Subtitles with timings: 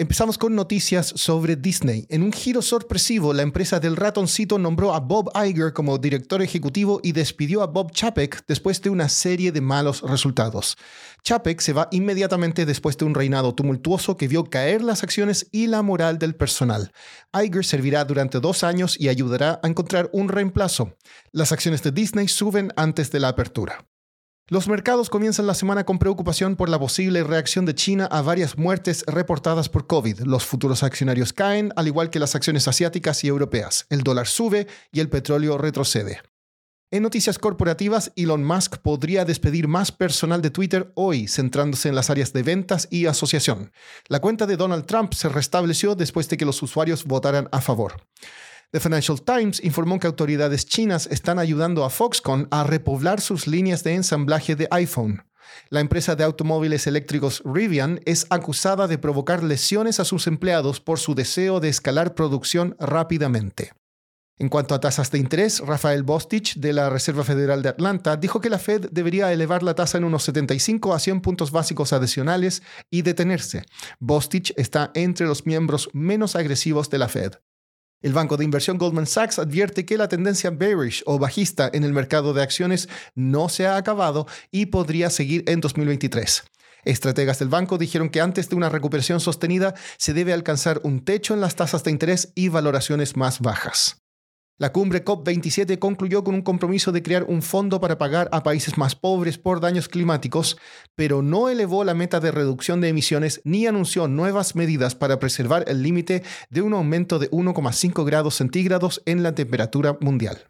[0.00, 2.06] Empezamos con noticias sobre Disney.
[2.08, 7.00] En un giro sorpresivo, la empresa del ratoncito nombró a Bob Iger como director ejecutivo
[7.02, 10.78] y despidió a Bob Chapek después de una serie de malos resultados.
[11.22, 15.66] Chapek se va inmediatamente después de un reinado tumultuoso que vio caer las acciones y
[15.66, 16.92] la moral del personal.
[17.34, 20.96] Iger servirá durante dos años y ayudará a encontrar un reemplazo.
[21.30, 23.89] Las acciones de Disney suben antes de la apertura.
[24.50, 28.58] Los mercados comienzan la semana con preocupación por la posible reacción de China a varias
[28.58, 30.22] muertes reportadas por COVID.
[30.22, 33.86] Los futuros accionarios caen, al igual que las acciones asiáticas y europeas.
[33.90, 36.20] El dólar sube y el petróleo retrocede.
[36.90, 42.10] En noticias corporativas, Elon Musk podría despedir más personal de Twitter hoy, centrándose en las
[42.10, 43.70] áreas de ventas y asociación.
[44.08, 48.02] La cuenta de Donald Trump se restableció después de que los usuarios votaran a favor.
[48.72, 53.82] The Financial Times informó que autoridades chinas están ayudando a Foxconn a repoblar sus líneas
[53.82, 55.24] de ensamblaje de iPhone.
[55.70, 61.00] La empresa de automóviles eléctricos Rivian es acusada de provocar lesiones a sus empleados por
[61.00, 63.72] su deseo de escalar producción rápidamente.
[64.38, 68.40] En cuanto a tasas de interés, Rafael Bostich de la Reserva Federal de Atlanta dijo
[68.40, 72.62] que la Fed debería elevar la tasa en unos 75 a 100 puntos básicos adicionales
[72.88, 73.64] y detenerse.
[73.98, 77.32] Bostich está entre los miembros menos agresivos de la Fed.
[78.02, 81.92] El banco de inversión Goldman Sachs advierte que la tendencia bearish o bajista en el
[81.92, 86.44] mercado de acciones no se ha acabado y podría seguir en 2023.
[86.84, 91.34] Estrategas del banco dijeron que antes de una recuperación sostenida se debe alcanzar un techo
[91.34, 93.99] en las tasas de interés y valoraciones más bajas.
[94.60, 98.76] La cumbre COP27 concluyó con un compromiso de crear un fondo para pagar a países
[98.76, 100.58] más pobres por daños climáticos,
[100.94, 105.64] pero no elevó la meta de reducción de emisiones ni anunció nuevas medidas para preservar
[105.66, 110.46] el límite de un aumento de 1,5 grados centígrados en la temperatura mundial.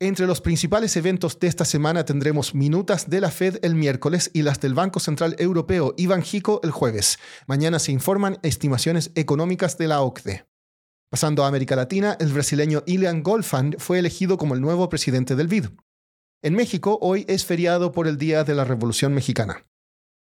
[0.00, 4.42] Entre los principales eventos de esta semana tendremos minutas de la Fed el miércoles y
[4.42, 7.20] las del Banco Central Europeo y Banjico el jueves.
[7.46, 10.44] Mañana se informan estimaciones económicas de la OCDE.
[11.10, 15.48] Pasando a América Latina, el brasileño Ilian Golfand fue elegido como el nuevo presidente del
[15.48, 15.66] BID.
[16.42, 19.64] En México, hoy es feriado por el Día de la Revolución Mexicana.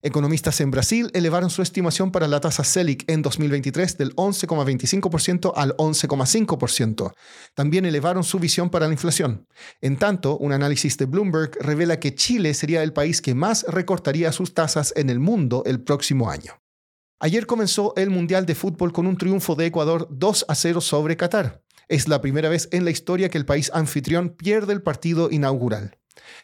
[0.00, 5.76] Economistas en Brasil elevaron su estimación para la tasa Selic en 2023 del 11,25% al
[5.76, 7.12] 11,5%.
[7.54, 9.48] También elevaron su visión para la inflación.
[9.80, 14.30] En tanto, un análisis de Bloomberg revela que Chile sería el país que más recortaría
[14.30, 16.60] sus tasas en el mundo el próximo año.
[17.20, 21.16] Ayer comenzó el Mundial de Fútbol con un triunfo de Ecuador 2 a 0 sobre
[21.16, 21.62] Qatar.
[21.88, 25.98] Es la primera vez en la historia que el país anfitrión pierde el partido inaugural.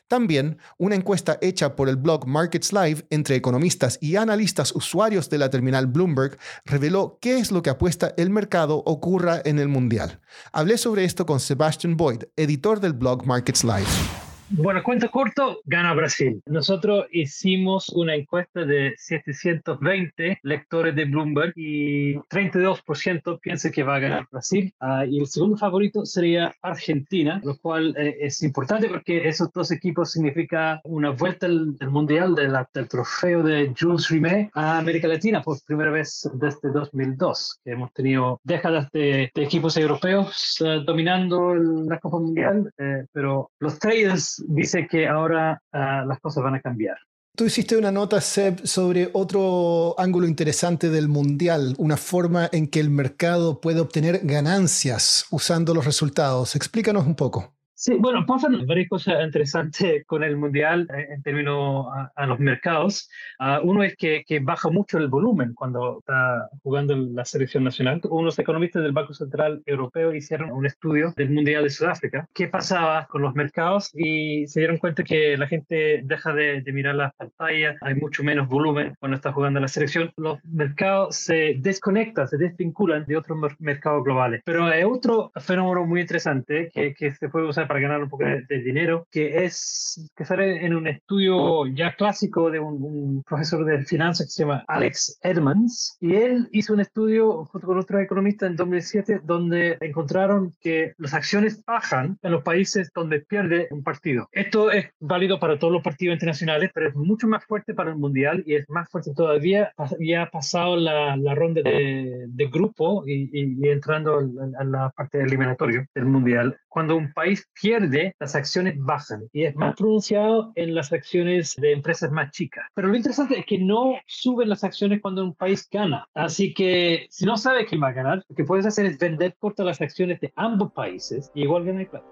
[0.08, 5.38] También, una encuesta hecha por el blog Markets Live entre economistas y analistas usuarios de
[5.38, 10.20] la terminal Bloomberg reveló qué es lo que apuesta el mercado ocurra en el Mundial.
[10.52, 14.23] Hablé sobre esto con Sebastian Boyd, editor del blog Markets Live.
[14.56, 16.40] Bueno, cuento corto, gana Brasil.
[16.46, 23.98] Nosotros hicimos una encuesta de 720 lectores de Bloomberg y 32% piensa que va a
[23.98, 24.72] ganar Brasil.
[24.78, 29.72] Ah, y el segundo favorito sería Argentina, lo cual eh, es importante porque esos dos
[29.72, 35.58] equipos significa una vuelta al, Mundial del trofeo de Jules Rimet a América Latina por
[35.64, 42.18] primera vez desde 2002, que hemos tenido décadas de, equipos europeos eh, dominando la Copa
[42.18, 46.96] Mundial, eh, pero los traders dice que ahora ah, las cosas van a cambiar.
[47.36, 52.78] Tú hiciste una nota, Seb, sobre otro ángulo interesante del Mundial, una forma en que
[52.78, 56.54] el mercado puede obtener ganancias usando los resultados.
[56.54, 57.53] Explícanos un poco.
[57.84, 61.86] Sí, bueno, pasan varias cosas interesantes con el Mundial eh, en términos
[62.16, 63.10] a, los mercados.
[63.38, 68.00] Ah, uno es que, que, baja mucho el volumen cuando está jugando la selección nacional.
[68.04, 72.26] Unos economistas del Banco Central Europeo hicieron un estudio del Mundial de Sudáfrica.
[72.32, 73.90] ¿Qué pasaba con los mercados?
[73.92, 78.24] Y se dieron cuenta que la gente deja de, de mirar las pantallas, hay mucho
[78.24, 80.10] menos volumen cuando está jugando la selección.
[80.16, 84.40] Los mercados se desconectan, se desvinculan de otros mercados globales.
[84.46, 88.24] Pero hay otro fenómeno muy interesante que, que se puede usar para ganar un poco
[88.24, 93.84] de, dinero, que es que sale en un estudio ya clásico de un, profesor de
[93.84, 98.50] finanzas que se llama Alex Edmonds, y él hizo un estudio junto con otros economistas
[98.50, 104.28] en 2007 donde encontraron que las acciones bajan en los países donde pierde un partido.
[104.32, 107.96] Esto es válido para todos los partidos internacionales, pero es mucho más fuerte para el
[107.96, 109.72] mundial y es más fuerte todavía.
[110.00, 114.18] Ya ha pasado la, la ronda de, de grupo y, y, entrando
[114.58, 119.54] a la parte eliminatoria del mundial cuando un país pierde, las acciones bajan y es
[119.54, 122.64] más pronunciado en las acciones de empresas más chicas.
[122.74, 126.08] Pero lo interesante es que no suben las acciones cuando un país gana.
[126.14, 129.36] Así que si no sabes quién va a ganar, lo que puedes hacer es vender
[129.38, 132.06] cortas las acciones de ambos países y igual ganar plata.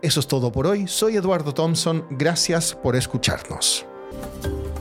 [0.00, 0.86] Eso es todo por hoy.
[0.86, 2.06] Soy Eduardo Thompson.
[2.08, 3.86] Gracias por escucharnos.